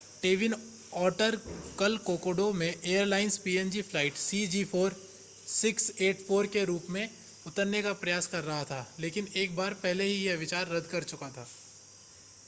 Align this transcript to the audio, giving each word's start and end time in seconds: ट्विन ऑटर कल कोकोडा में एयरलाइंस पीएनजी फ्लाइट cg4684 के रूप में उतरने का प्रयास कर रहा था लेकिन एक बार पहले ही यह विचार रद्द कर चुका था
ट्विन 0.21 0.53
ऑटर 0.99 1.35
कल 1.79 1.97
कोकोडा 2.05 2.49
में 2.53 2.67
एयरलाइंस 2.67 3.37
पीएनजी 3.37 3.81
फ्लाइट 3.81 4.13
cg4684 4.15 6.47
के 6.53 6.63
रूप 6.65 6.85
में 6.89 7.09
उतरने 7.47 7.81
का 7.81 7.93
प्रयास 8.01 8.27
कर 8.27 8.43
रहा 8.43 8.63
था 8.65 8.85
लेकिन 8.99 9.27
एक 9.37 9.55
बार 9.55 9.73
पहले 9.83 10.03
ही 10.03 10.25
यह 10.25 10.37
विचार 10.39 10.67
रद्द 10.67 10.87
कर 10.91 11.03
चुका 11.05 11.29
था 11.31 11.47